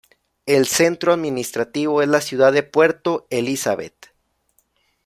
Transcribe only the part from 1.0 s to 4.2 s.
administrativo es la ciudad de Puerto Elizabeth.